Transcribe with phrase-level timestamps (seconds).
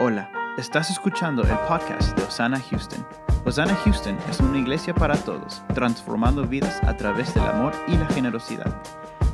[0.00, 0.28] Hola,
[0.58, 3.06] estás escuchando el podcast de Osana Houston.
[3.46, 8.06] Osana Houston es una iglesia para todos, transformando vidas a través del amor y la
[8.06, 8.82] generosidad.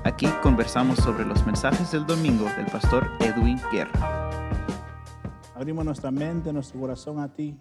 [0.05, 4.29] Aquí conversamos sobre los mensajes del domingo del pastor Edwin Guerra.
[5.55, 7.59] Abrimos nuestra mente, nuestro corazón a ti.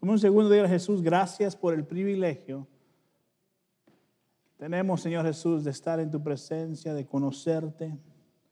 [0.00, 2.66] Toma un segundo y a Jesús, gracias por el privilegio.
[4.56, 7.96] Tenemos, Señor Jesús, de estar en tu presencia, de conocerte,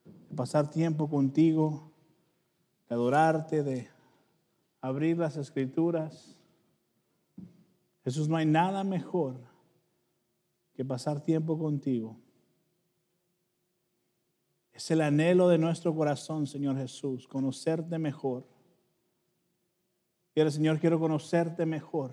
[0.05, 1.94] de pasar tiempo contigo
[2.89, 3.89] de adorarte, de
[4.81, 6.37] abrir las escrituras.
[8.03, 9.41] Jesús, no hay nada mejor
[10.75, 12.19] que pasar tiempo contigo.
[14.73, 18.45] Es el anhelo de nuestro corazón, Señor Jesús, conocerte mejor.
[20.35, 22.13] Quiero, Señor, quiero conocerte mejor.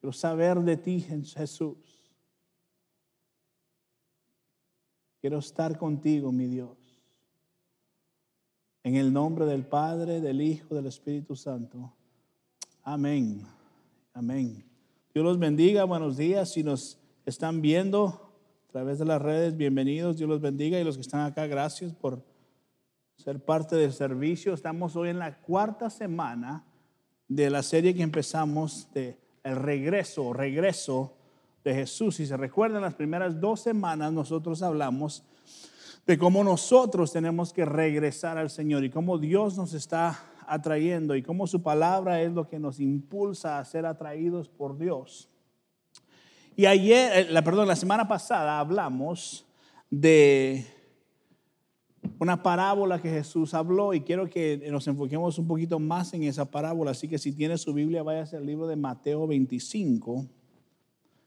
[0.00, 2.12] Quiero saber de ti, Jesús.
[5.20, 6.81] Quiero estar contigo, mi Dios.
[8.84, 11.92] En el nombre del Padre, del Hijo, del Espíritu Santo.
[12.82, 13.46] Amén.
[14.12, 14.64] Amén.
[15.14, 15.84] Dios los bendiga.
[15.84, 16.52] Buenos días.
[16.52, 18.08] Si nos están viendo
[18.68, 20.16] a través de las redes, bienvenidos.
[20.16, 20.80] Dios los bendiga.
[20.80, 22.24] Y los que están acá, gracias por
[23.16, 24.52] ser parte del servicio.
[24.52, 26.64] Estamos hoy en la cuarta semana
[27.28, 31.14] de la serie que empezamos de el regreso, regreso
[31.62, 32.16] de Jesús.
[32.16, 35.22] Si se recuerdan, las primeras dos semanas nosotros hablamos
[36.06, 41.22] de cómo nosotros tenemos que regresar al Señor y cómo Dios nos está atrayendo y
[41.22, 45.28] cómo su palabra es lo que nos impulsa a ser atraídos por Dios.
[46.56, 49.46] Y ayer, eh, la, perdón, la semana pasada hablamos
[49.90, 50.66] de
[52.18, 56.44] una parábola que Jesús habló y quiero que nos enfoquemos un poquito más en esa
[56.44, 56.90] parábola.
[56.90, 60.26] Así que si tiene su Biblia, vaya al libro de Mateo 25.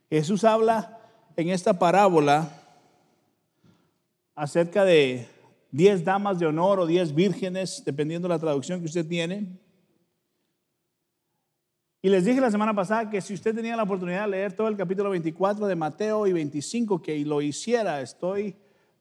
[0.09, 0.99] Jesús habla
[1.35, 2.64] en esta parábola
[4.36, 5.28] acerca de
[5.72, 9.59] 10 damas de honor o 10 vírgenes, dependiendo de la traducción que usted tiene.
[12.02, 14.67] Y les dije la semana pasada que si usted tenía la oportunidad de leer todo
[14.67, 18.55] el capítulo 24 de Mateo y 25, que lo hiciera, estoy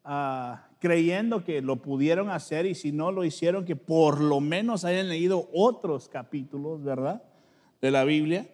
[0.04, 4.84] ah, creyendo que lo pudieron hacer y si no lo hicieron, que por lo menos
[4.84, 7.22] hayan leído otros capítulos, ¿verdad?
[7.82, 8.48] De la Biblia.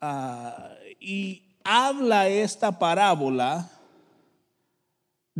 [0.00, 3.70] Ah, y habla esta parábola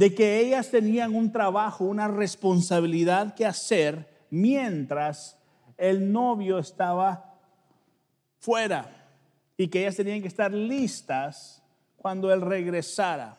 [0.00, 5.36] de que ellas tenían un trabajo, una responsabilidad que hacer mientras
[5.76, 7.38] el novio estaba
[8.38, 9.10] fuera
[9.58, 11.62] y que ellas tenían que estar listas
[11.98, 13.38] cuando él regresara.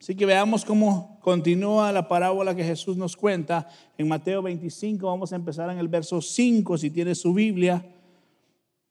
[0.00, 3.68] Así que veamos cómo continúa la parábola que Jesús nos cuenta
[3.98, 5.04] en Mateo 25.
[5.04, 7.84] Vamos a empezar en el verso 5, si tiene su Biblia,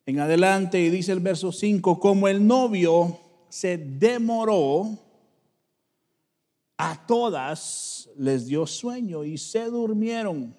[0.06, 3.18] en adelante, y dice el verso 5, como el novio
[3.48, 5.00] se demoró,
[6.92, 10.56] a todas les dio sueño y se durmieron.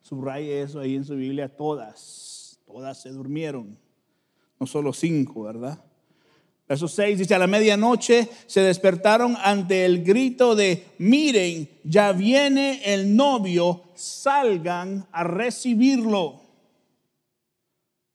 [0.00, 3.78] Subraye eso ahí en su Biblia, todas, todas se durmieron.
[4.58, 5.82] No solo cinco, ¿verdad?
[6.68, 12.80] Verso 6 dice, a la medianoche se despertaron ante el grito de, miren, ya viene
[12.84, 16.41] el novio, salgan a recibirlo.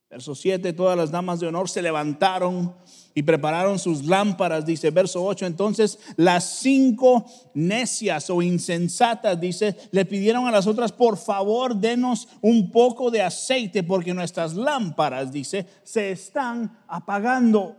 [0.09, 2.73] Verso 7, todas las damas de honor se levantaron
[3.13, 5.45] y prepararon sus lámparas, dice verso 8.
[5.45, 12.29] Entonces las cinco necias o insensatas, dice, le pidieron a las otras, por favor, denos
[12.41, 17.75] un poco de aceite porque nuestras lámparas, dice, se están apagando.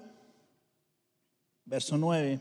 [1.65, 2.41] Verso 9.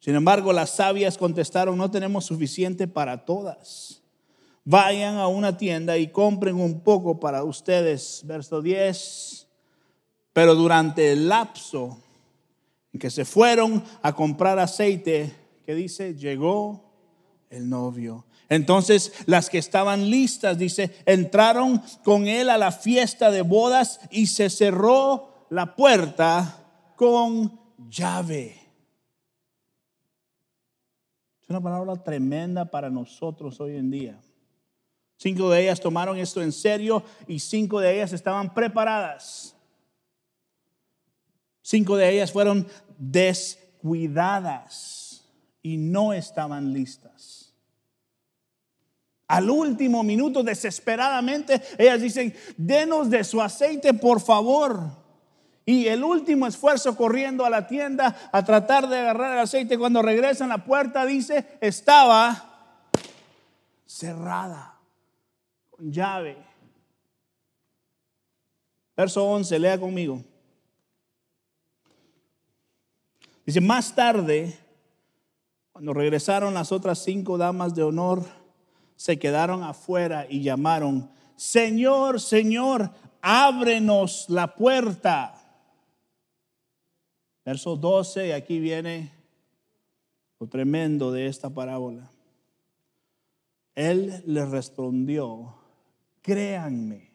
[0.00, 4.02] Sin embargo, las sabias contestaron, no tenemos suficiente para todas.
[4.64, 8.22] Vayan a una tienda y compren un poco para ustedes.
[8.24, 9.40] Verso 10
[10.32, 11.98] pero durante el lapso
[12.92, 15.34] en que se fueron a comprar aceite,
[15.64, 16.92] que dice, llegó
[17.50, 18.26] el novio.
[18.48, 24.26] Entonces las que estaban listas, dice, entraron con él a la fiesta de bodas y
[24.26, 26.64] se cerró la puerta
[26.96, 28.56] con llave.
[31.42, 34.20] Es una palabra tremenda para nosotros hoy en día.
[35.22, 39.54] Cinco de ellas tomaron esto en serio y cinco de ellas estaban preparadas.
[41.60, 42.66] Cinco de ellas fueron
[42.96, 45.22] descuidadas
[45.60, 47.52] y no estaban listas.
[49.28, 54.80] Al último minuto, desesperadamente, ellas dicen, denos de su aceite, por favor.
[55.66, 60.00] Y el último esfuerzo corriendo a la tienda a tratar de agarrar el aceite, cuando
[60.00, 62.78] regresan la puerta, dice, estaba
[63.84, 64.79] cerrada,
[65.80, 66.36] llave.
[68.96, 70.22] Verso 11, lea conmigo.
[73.46, 74.58] Dice, más tarde,
[75.72, 78.24] cuando regresaron las otras cinco damas de honor,
[78.96, 82.90] se quedaron afuera y llamaron, Señor, Señor,
[83.22, 85.34] ábrenos la puerta.
[87.44, 89.12] Verso 12, y aquí viene
[90.38, 92.10] lo tremendo de esta parábola.
[93.74, 95.59] Él le respondió,
[96.22, 97.12] créanme,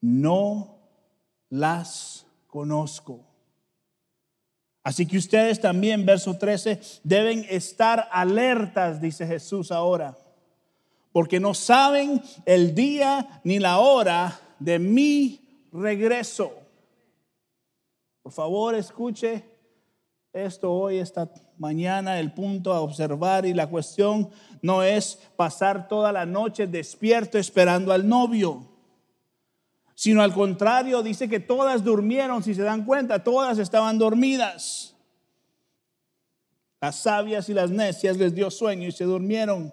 [0.00, 0.78] no
[1.48, 3.24] las conozco.
[4.82, 10.16] Así que ustedes también, verso 13, deben estar alertas, dice Jesús ahora,
[11.12, 16.52] porque no saben el día ni la hora de mi regreso.
[18.22, 19.44] Por favor, escuche
[20.32, 24.30] esto hoy, esta mañana, el punto a observar y la cuestión
[24.62, 28.70] no es pasar toda la noche despierto esperando al novio
[30.00, 34.96] sino al contrario, dice que todas durmieron, si se dan cuenta, todas estaban dormidas.
[36.80, 39.70] Las sabias y las necias les dio sueño y se durmieron.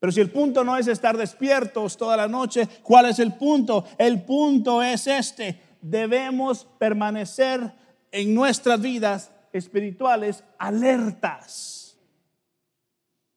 [0.00, 3.84] Pero si el punto no es estar despiertos toda la noche, ¿cuál es el punto?
[3.98, 5.62] El punto es este.
[5.80, 7.72] Debemos permanecer
[8.12, 11.96] en nuestras vidas espirituales alertas.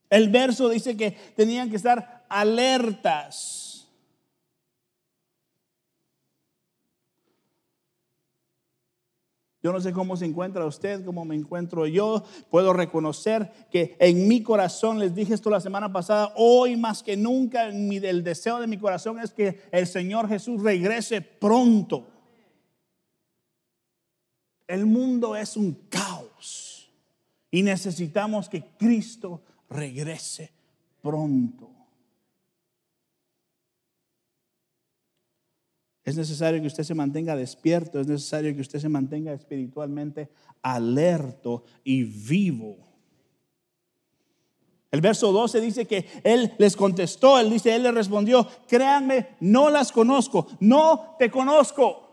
[0.09, 3.71] El verso dice que tenían que estar alertas.
[9.63, 12.23] Yo no sé cómo se encuentra usted, cómo me encuentro yo.
[12.49, 17.15] Puedo reconocer que en mi corazón, les dije esto la semana pasada, hoy más que
[17.15, 22.10] nunca, el deseo de mi corazón es que el Señor Jesús regrese pronto.
[24.71, 26.89] El mundo es un caos
[27.51, 30.49] y necesitamos que Cristo regrese
[31.01, 31.69] pronto.
[36.05, 40.29] Es necesario que usted se mantenga despierto, es necesario que usted se mantenga espiritualmente
[40.61, 42.77] alerto y vivo.
[44.89, 49.69] El verso 12 dice que él les contestó, él dice, él le respondió, créanme, no
[49.69, 52.10] las conozco, no te conozco.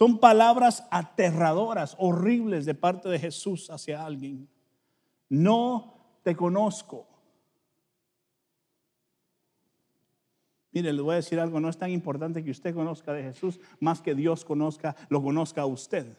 [0.00, 4.48] Son palabras aterradoras, horribles de parte de Jesús hacia alguien.
[5.28, 5.92] No
[6.22, 7.06] te conozco.
[10.72, 13.60] Mire, le voy a decir algo, no es tan importante que usted conozca de Jesús
[13.78, 16.16] más que Dios conozca, lo conozca a usted.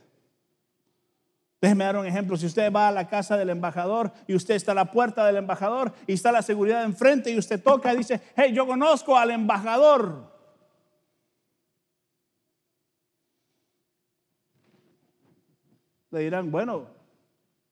[1.59, 2.37] Déjeme dar un ejemplo.
[2.37, 5.37] Si usted va a la casa del embajador y usted está a la puerta del
[5.37, 9.31] embajador y está la seguridad enfrente y usted toca y dice, hey, yo conozco al
[9.31, 10.30] embajador.
[16.11, 16.87] Le dirán, bueno,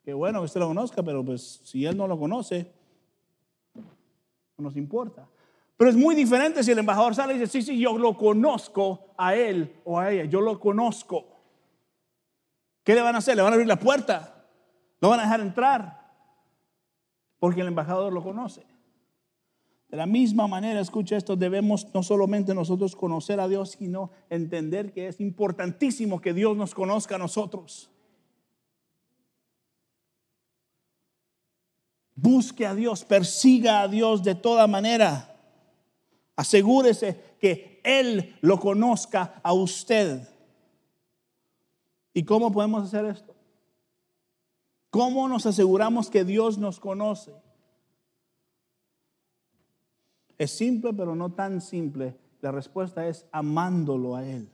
[0.04, 2.72] qué bueno que usted lo conozca, pero pues si él no lo conoce,
[3.76, 5.28] no nos importa.
[5.78, 9.14] Pero es muy diferente si el embajador sale y dice, sí, sí, yo lo conozco
[9.18, 11.28] a él o a ella, yo lo conozco.
[12.84, 13.36] ¿Qué le van a hacer?
[13.36, 14.46] ¿Le van a abrir la puerta?
[15.00, 16.12] ¿Lo van a dejar entrar?
[17.40, 18.66] Porque el embajador lo conoce.
[19.90, 24.92] De la misma manera, escucha esto, debemos no solamente nosotros conocer a Dios, sino entender
[24.92, 27.90] que es importantísimo que Dios nos conozca a nosotros.
[32.22, 35.38] Busque a Dios, persiga a Dios de toda manera.
[36.36, 40.28] Asegúrese que Él lo conozca a usted.
[42.14, 43.34] ¿Y cómo podemos hacer esto?
[44.90, 47.34] ¿Cómo nos aseguramos que Dios nos conoce?
[50.38, 52.18] Es simple, pero no tan simple.
[52.42, 54.50] La respuesta es amándolo a Él.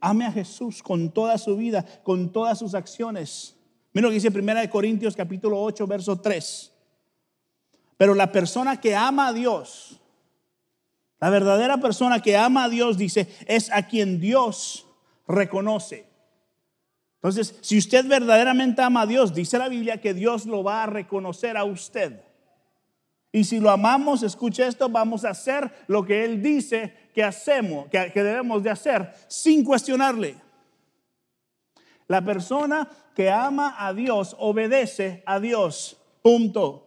[0.00, 3.56] Ame a Jesús con toda su vida, con todas sus acciones.
[3.94, 6.72] Mira lo que dice 1 Corintios capítulo 8, verso 3.
[7.96, 10.00] Pero la persona que ama a Dios,
[11.20, 14.86] la verdadera persona que ama a Dios, dice, es a quien Dios
[15.28, 16.06] reconoce.
[17.14, 20.86] Entonces, si usted verdaderamente ama a Dios, dice la Biblia que Dios lo va a
[20.86, 22.20] reconocer a usted.
[23.30, 27.88] Y si lo amamos, escuche esto, vamos a hacer lo que Él dice que hacemos,
[27.88, 30.43] que, que debemos de hacer, sin cuestionarle.
[32.08, 35.96] La persona que ama a Dios obedece a Dios.
[36.22, 36.84] Punto.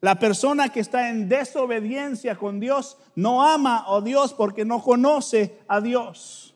[0.00, 5.60] La persona que está en desobediencia con Dios no ama a Dios porque no conoce
[5.68, 6.52] a Dios.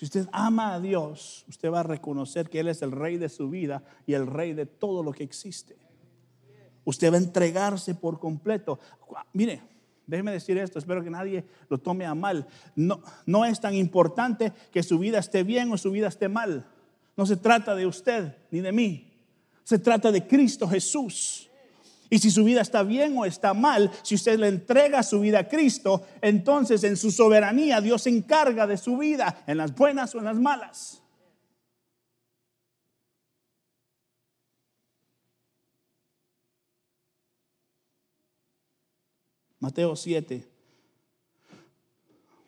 [0.00, 3.28] Si usted ama a Dios, usted va a reconocer que Él es el rey de
[3.28, 5.76] su vida y el rey de todo lo que existe.
[6.90, 8.80] Usted va a entregarse por completo.
[9.32, 9.62] Mire,
[10.06, 12.44] Déjeme decir esto, espero que nadie lo tome a mal.
[12.74, 16.66] No, no es tan importante que su vida esté bien o su vida esté mal.
[17.16, 19.08] No se trata de usted ni de mí.
[19.62, 21.48] Se trata de Cristo Jesús.
[22.08, 25.38] Y si su vida está bien o está mal, si usted le entrega su vida
[25.38, 30.12] a Cristo, entonces en su soberanía Dios se encarga de su vida, en las buenas
[30.16, 30.99] o en las malas.
[39.60, 40.48] Mateo 7.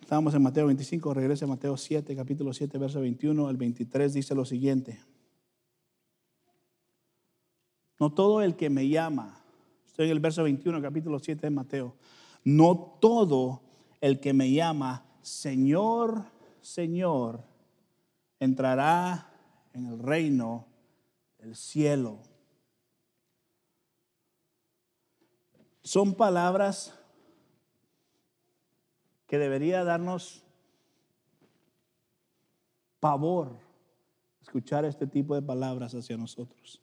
[0.01, 4.35] Estábamos en Mateo 25, regresa a Mateo 7, capítulo 7, verso 21 al 23, dice
[4.35, 4.99] lo siguiente.
[7.99, 9.45] No todo el que me llama,
[9.87, 11.95] estoy en el verso 21, capítulo 7 de Mateo,
[12.45, 13.61] no todo
[14.01, 16.25] el que me llama Señor,
[16.63, 17.45] Señor,
[18.41, 19.31] entrará
[19.75, 20.67] en el reino
[21.39, 22.21] del cielo.
[25.83, 26.99] Son palabras
[29.33, 30.43] que debería darnos
[33.01, 33.57] pavor
[34.43, 36.83] escuchar este tipo de palabras hacia nosotros.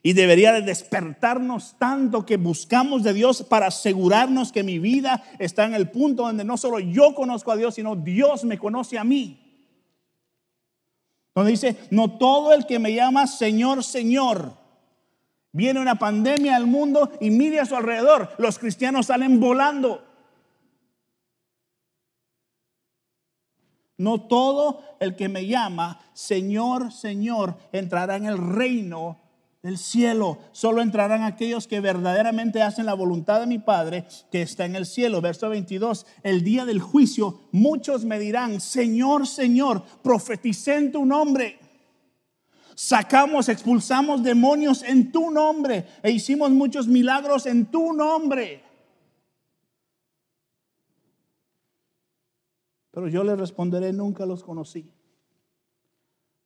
[0.00, 5.64] Y debería de despertarnos tanto que buscamos de Dios para asegurarnos que mi vida está
[5.64, 9.02] en el punto donde no solo yo conozco a Dios, sino Dios me conoce a
[9.02, 9.66] mí.
[11.34, 14.54] Donde dice, no todo el que me llama Señor, Señor.
[15.50, 18.30] Viene una pandemia al mundo y mire a su alrededor.
[18.38, 20.06] Los cristianos salen volando.
[24.00, 29.18] No todo el que me llama Señor, Señor entrará en el reino
[29.62, 30.38] del cielo.
[30.52, 34.86] Solo entrarán aquellos que verdaderamente hacen la voluntad de mi Padre que está en el
[34.86, 35.20] cielo.
[35.20, 36.06] Verso 22.
[36.22, 41.58] El día del juicio muchos me dirán, Señor, Señor, profeticé en tu nombre.
[42.74, 48.69] Sacamos, expulsamos demonios en tu nombre e hicimos muchos milagros en tu nombre.
[52.90, 54.90] Pero yo le responderé, nunca los conocí.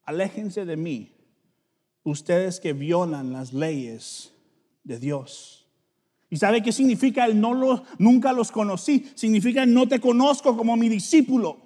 [0.04, 1.12] Aléjense de mí,
[2.02, 4.32] ustedes que violan las leyes
[4.82, 5.66] de Dios.
[6.28, 9.10] ¿Y sabe qué significa el no los, nunca los conocí?
[9.14, 11.58] Significa no te conozco como mi discípulo.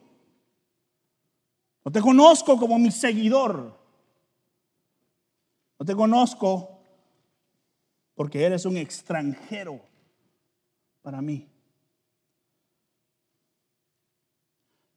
[1.85, 3.79] No te conozco como mi seguidor.
[5.79, 6.81] No te conozco
[8.15, 9.81] porque eres un extranjero
[11.03, 11.49] para mí.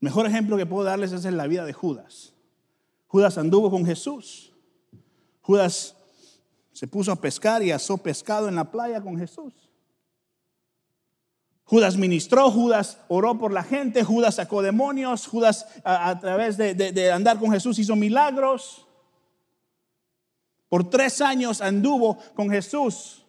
[0.02, 2.34] Mejor ejemplo que puedo darles es en la vida de Judas.
[3.08, 4.52] Judas anduvo con Jesús.
[5.42, 5.96] Judas
[6.74, 9.54] se puso a pescar y asó pescado en la playa con Jesús.
[11.66, 17.12] Judas ministró, Judas oró por la gente, Judas sacó demonios, Judas a, través de, de
[17.12, 18.88] andar con Jesús hizo milagros.
[20.68, 23.24] Por tres años anduvo con Jesús.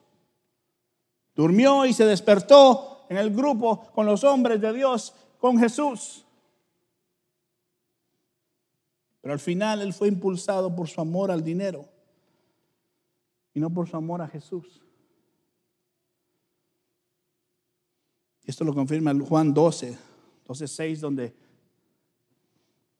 [1.34, 6.24] Durmió y se despertó en el grupo con los hombres de Dios, con Jesús.
[9.22, 11.88] Pero al final él fue impulsado por su amor al dinero
[13.54, 14.82] y no por su amor a Jesús.
[18.44, 19.96] Esto lo confirma Juan 12,
[20.46, 21.34] 12, 6, donde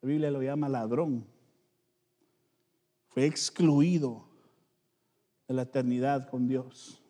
[0.01, 1.27] la Biblia lo llama ladrón.
[3.09, 4.25] Fue excluido
[5.49, 7.03] de la eternidad con Dios.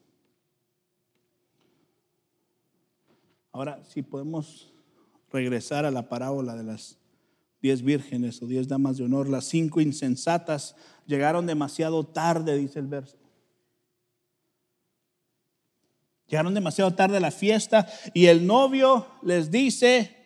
[3.52, 4.73] Ahora, si podemos
[5.31, 7.01] regresar a la parábola de las
[7.62, 10.75] diez vírgenes o diez damas de honor, las cinco insensatas
[11.07, 13.16] llegaron demasiado tarde, dice el verso.
[16.26, 20.16] Llegaron demasiado tarde a la fiesta y el novio les dice,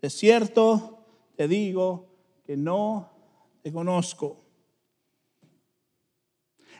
[0.00, 1.04] de cierto
[1.36, 2.08] te digo
[2.44, 3.10] que no
[3.62, 4.44] te conozco.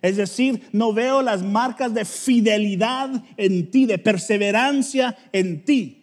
[0.01, 5.97] Es decir, no veo las marcas de fidelidad en ti, de perseverancia en ti.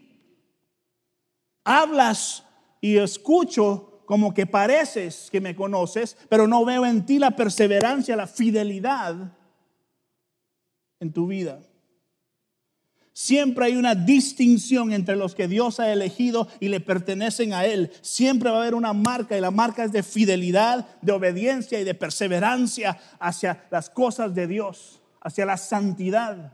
[1.63, 2.43] Hablas
[2.81, 8.15] y escucho como que pareces que me conoces, pero no veo en ti la perseverancia,
[8.15, 9.33] la fidelidad
[10.99, 11.59] en tu vida.
[13.11, 17.91] Siempre hay una distinción entre los que Dios ha elegido y le pertenecen a Él.
[18.01, 21.83] Siempre va a haber una marca y la marca es de fidelidad, de obediencia y
[21.83, 26.53] de perseverancia hacia las cosas de Dios, hacia la santidad.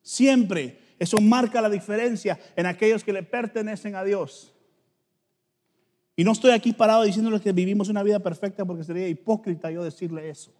[0.00, 4.52] Siempre eso marca la diferencia en aquellos que le pertenecen a Dios.
[6.20, 9.82] Y no estoy aquí parado diciéndole que vivimos una vida perfecta porque sería hipócrita yo
[9.82, 10.52] decirle eso.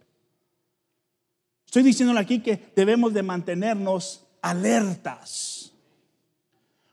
[1.67, 5.75] Estoy diciéndole aquí que debemos de mantenernos alertas,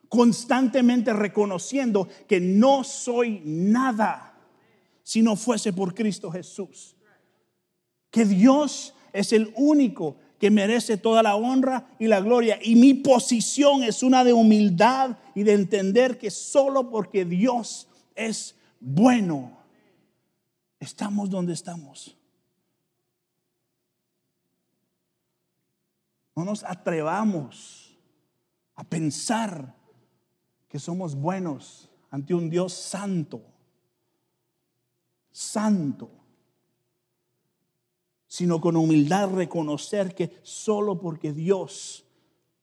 [0.09, 4.37] constantemente reconociendo que no soy nada
[5.01, 6.97] si no fuese por Cristo Jesús.
[8.11, 12.59] Que Dios es el único que merece toda la honra y la gloria.
[12.61, 18.56] Y mi posición es una de humildad y de entender que solo porque Dios es
[18.79, 19.57] bueno,
[20.79, 22.17] estamos donde estamos.
[26.35, 27.97] No nos atrevamos
[28.75, 29.75] a pensar
[30.67, 33.41] que somos buenos ante un Dios santo.
[35.31, 36.11] Santo.
[38.27, 42.05] Sino con humildad reconocer que solo porque Dios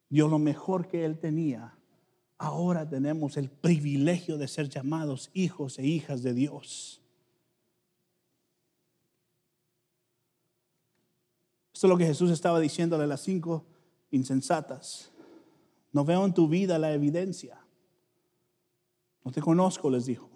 [0.09, 1.76] dio lo mejor que Él tenía,
[2.38, 7.00] ahora tenemos el privilegio de ser llamados hijos e hijas de Dios.
[11.73, 13.67] Esto es lo que Jesús estaba diciéndole a las cinco
[14.11, 15.11] insensatas.
[15.93, 17.61] No veo en tu vida la evidencia.
[19.25, 20.34] No te conozco, les dijo.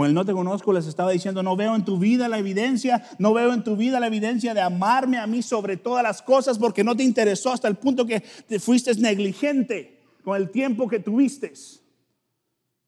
[0.00, 3.06] Con el no te conozco les estaba diciendo, no veo en tu vida la evidencia,
[3.18, 6.58] no veo en tu vida la evidencia de amarme a mí sobre todas las cosas
[6.58, 11.00] porque no te interesó hasta el punto que te fuiste negligente con el tiempo que
[11.00, 11.52] tuviste.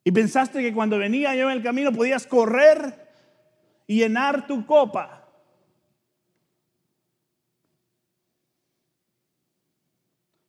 [0.02, 3.11] Y pensaste que cuando venía yo en el camino podías correr
[3.87, 5.28] y llenar tu copa.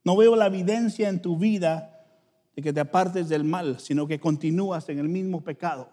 [0.05, 2.05] No veo la evidencia en tu vida
[2.55, 5.89] de que te apartes del mal, sino que continúas en el mismo pecado,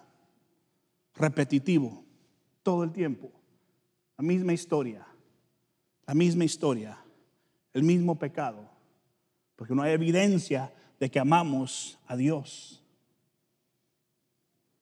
[1.20, 2.04] repetitivo,
[2.62, 3.30] todo el tiempo.
[4.16, 5.06] La misma historia,
[6.06, 6.98] la misma historia,
[7.72, 8.68] el mismo pecado,
[9.56, 12.82] porque no hay evidencia de que amamos a Dios.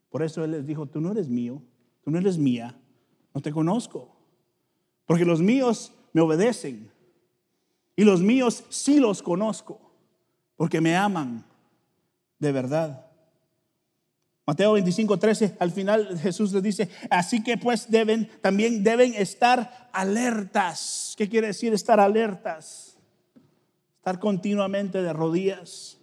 [0.08, 1.62] Por eso Él les dijo, tú no eres mío,
[2.02, 2.78] tú no eres mía,
[3.34, 4.16] no te conozco,
[5.06, 6.90] porque los míos me obedecen
[7.94, 9.80] y los míos sí los conozco,
[10.56, 11.44] porque me aman
[12.38, 13.07] de verdad.
[14.48, 19.90] Mateo 25, 13, al final Jesús les dice, así que pues deben, también deben estar
[19.92, 21.12] alertas.
[21.18, 22.96] ¿Qué quiere decir estar alertas?
[23.98, 25.98] Estar continuamente de rodillas,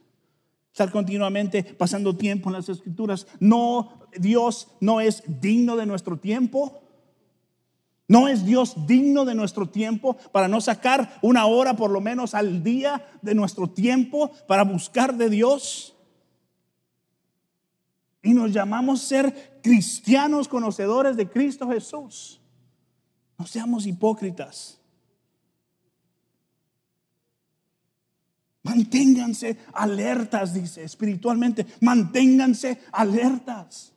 [0.71, 3.25] estar continuamente pasando tiempo en las escrituras.
[3.39, 6.83] No, Dios no es digno de nuestro tiempo.
[8.07, 12.35] ¿No es Dios digno de nuestro tiempo para no sacar una hora por lo menos
[12.35, 15.94] al día de nuestro tiempo para buscar de Dios?
[18.25, 22.41] Y nos llamamos ser cristianos conocedores de Cristo Jesús.
[23.37, 24.81] No seamos hipócritas.
[28.63, 31.67] Manténganse alertas, dice espiritualmente.
[31.81, 33.93] Manténganse alertas.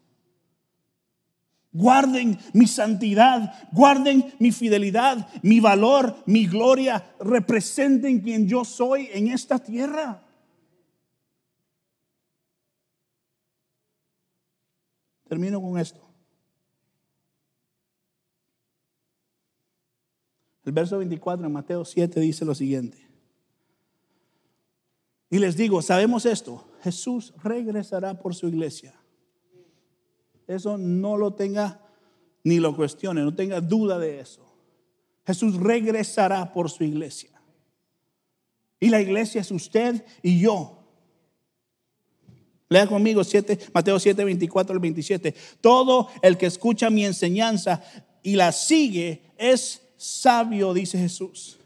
[1.73, 7.15] Guarden mi santidad, guarden mi fidelidad, mi valor, mi gloria.
[7.19, 10.23] Representen quien yo soy en esta tierra.
[15.29, 16.01] Termino con esto.
[20.65, 23.09] El verso 24 en Mateo 7 dice lo siguiente.
[25.31, 28.95] Y les digo, sabemos esto, Jesús regresará por su iglesia.
[30.47, 31.81] Eso no lo tenga
[32.45, 34.43] ni lo cuestione, no tenga duda de eso.
[35.27, 37.39] Jesús regresará por su iglesia.
[38.81, 40.78] Y la iglesia es usted y yo.
[42.69, 45.35] Lea conmigo 7, Mateo 7, 24 al 27.
[45.61, 47.83] Todo el que escucha mi enseñanza
[48.23, 51.59] y la sigue es sabio, dice Jesús.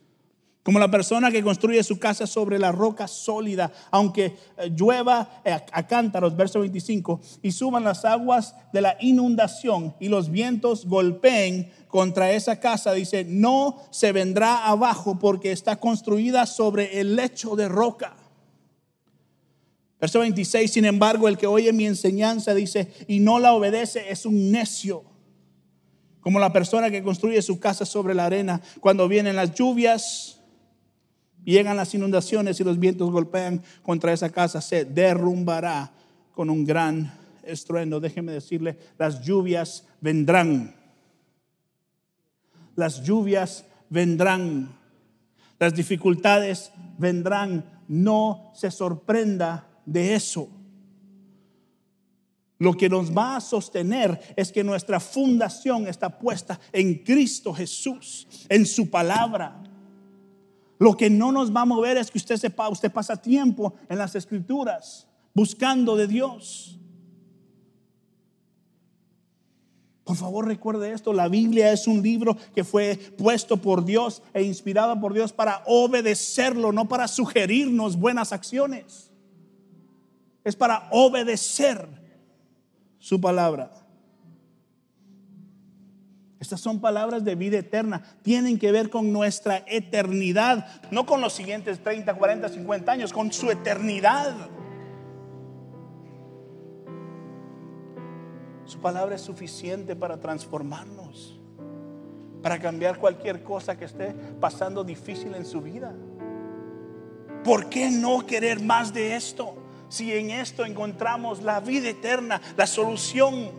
[0.62, 5.51] Como la persona que construye su casa sobre la roca sólida, aunque eh, llueva eh,
[5.51, 11.73] a cántaros, verso 25, y suban las aguas de la inundación y los vientos golpeen
[11.88, 17.67] contra esa casa, dice, no se vendrá abajo porque está construida sobre el lecho de
[17.67, 18.15] roca.
[20.03, 24.27] Verso 26, sin embargo, el que oye mi enseñanza dice y no la obedece es
[24.27, 25.05] un necio.
[26.21, 28.61] Como la persona que construye su casa sobre la arena.
[28.81, 30.41] Cuando vienen las lluvias,
[31.45, 35.93] llegan las inundaciones y los vientos golpean contra esa casa, se derrumbará
[36.35, 38.01] con un gran estruendo.
[38.01, 40.75] Déjeme decirle, las lluvias vendrán.
[42.75, 44.77] Las lluvias vendrán.
[45.61, 47.65] Las dificultades vendrán.
[47.87, 50.49] No se sorprenda de eso.
[52.62, 58.29] Lo que nos va a sostener es que nuestra fundación está puesta en Cristo Jesús,
[58.49, 59.61] en su palabra.
[60.79, 63.99] Lo que no nos va a mover es que usted sepa, usted pasa tiempo en
[63.99, 66.79] las escrituras buscando de Dios.
[70.05, 74.45] Por favor, recuerde esto, la Biblia es un libro que fue puesto por Dios e
[74.45, 79.12] inspirado por Dios para obedecerlo, no para sugerirnos buenas acciones
[80.44, 81.88] es para obedecer
[82.98, 83.70] su palabra.
[86.40, 88.02] Estas son palabras de vida eterna.
[88.22, 93.33] Tienen que ver con nuestra eternidad, no con los siguientes 30, 40, 50 años, con
[93.33, 94.35] su eternidad.
[98.64, 101.38] Su palabra es suficiente para transformarnos.
[102.42, 105.94] para cambiar cualquier cosa que esté pasando difícil en su vida.
[107.44, 109.62] ¿Por qué no querer más de esto?
[109.92, 113.50] Si en esto encontramos la vida eterna, la solución.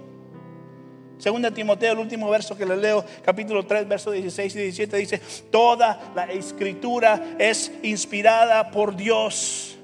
[1.20, 5.22] Segunda Timoteo, el último verso que le leo, capítulo 3, verso 16 y 17, dice,
[5.52, 9.78] toda la escritura es inspirada por Dios.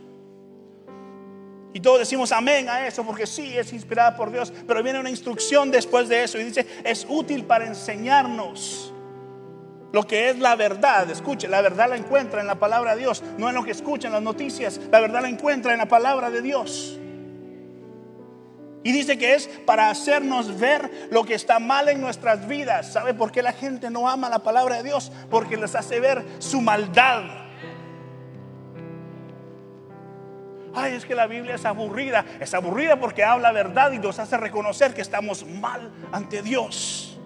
[1.71, 5.11] Y todos decimos amén a eso, porque sí es inspirada por Dios, pero viene una
[5.11, 8.91] instrucción después de eso y dice, es útil para enseñarnos
[9.91, 11.09] lo que es la verdad.
[11.09, 14.07] Escuche, la verdad la encuentra en la palabra de Dios, no en lo que escucha
[14.07, 16.99] en las noticias, la verdad la encuentra en la palabra de Dios.
[18.81, 22.93] Y dice que es para hacernos ver lo que está mal en nuestras vidas.
[22.93, 25.11] ¿Sabe por qué la gente no ama la palabra de Dios?
[25.29, 27.23] Porque les hace ver su maldad.
[30.73, 32.25] Ay, es que la Biblia es aburrida.
[32.39, 37.18] Es aburrida porque habla verdad y nos hace reconocer que estamos mal ante Dios.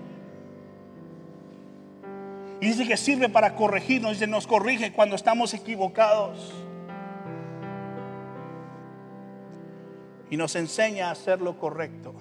[2.63, 6.54] Y dice que sirve para corregirnos, dice, nos corrige cuando estamos equivocados.
[10.34, 12.12] y nos enseña a hacer lo correcto.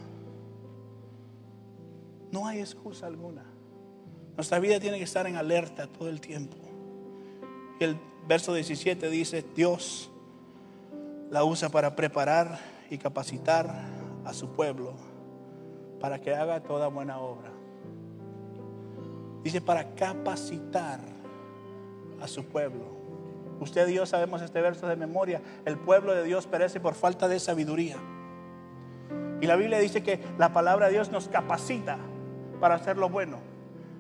[2.31, 3.43] No hay excusa alguna.
[4.37, 6.59] Nuestra vida tiene que estar en alerta todo el tiempo.
[7.81, 7.97] Y el
[8.29, 10.11] verso 17 dice, Dios
[11.31, 12.59] la usa para preparar
[12.91, 13.75] y capacitar
[14.27, 14.93] a su pueblo
[15.99, 17.62] para que haga toda buena obra.
[19.43, 21.01] Dice para capacitar
[22.21, 23.03] a su pueblo.
[23.61, 25.41] Usted y yo sabemos este verso de memoria.
[25.65, 27.97] El pueblo de Dios perece por falta de sabiduría.
[29.41, 31.99] Y la Biblia dice que la palabra de Dios nos capacita
[32.61, 33.39] para hacer lo bueno.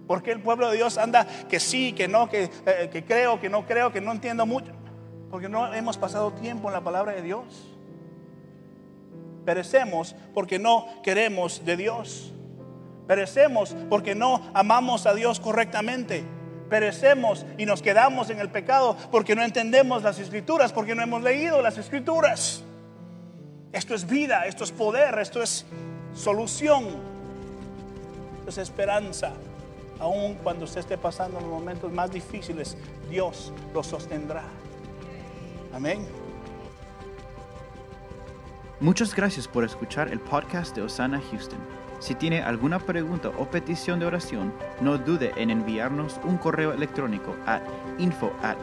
[0.06, 3.48] Porque el pueblo de Dios anda que sí, que no, que, eh, que creo, que
[3.48, 4.72] no creo, que no entiendo mucho.
[5.30, 7.44] Porque no hemos pasado tiempo en la palabra de Dios.
[9.44, 12.32] Perecemos porque no queremos de Dios.
[13.12, 16.24] Perecemos porque no amamos a Dios correctamente
[16.70, 21.22] perecemos y nos quedamos en el pecado porque no entendemos las escrituras, porque no hemos
[21.22, 22.62] leído las escrituras.
[23.70, 25.66] Esto es vida, esto es poder, esto es
[26.14, 26.86] solución,
[28.38, 29.34] esto es esperanza.
[30.00, 32.78] Aun cuando usted esté pasando los momentos más difíciles,
[33.10, 34.44] Dios lo sostendrá.
[35.74, 36.08] Amén.
[38.80, 41.81] Muchas gracias por escuchar el podcast de Osana Houston.
[42.02, 47.36] Si tiene alguna pregunta o petición de oración, no dude en enviarnos un correo electrónico
[47.46, 47.60] a
[47.98, 48.56] info at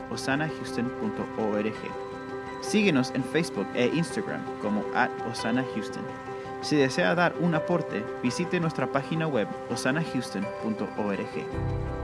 [2.60, 6.04] Síguenos en Facebook e Instagram como at Osana Houston.
[6.62, 11.99] Si desea dar un aporte, visite nuestra página web osanahouston.org.